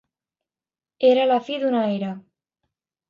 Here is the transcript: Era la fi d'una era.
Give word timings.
Era 1.11 1.27
la 1.33 1.39
fi 1.49 1.59
d'una 1.65 1.83
era. 1.99 2.11